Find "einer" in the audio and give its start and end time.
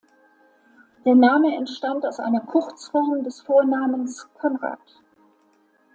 2.19-2.39